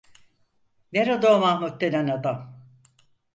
[0.97, 2.41] Nerede o Mahmut denen adam?